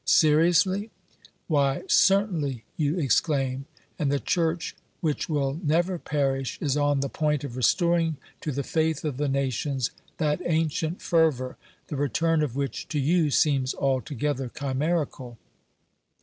[0.03, 0.89] Seriously?
[1.45, 3.65] Why, certainly, you exclaim;
[3.99, 8.63] and the Church which will never perish is on the point of restoring to the
[8.63, 14.15] faith of the nations that ancient fervour, the return of which to you seems alto
[14.15, 15.37] gether chimerical.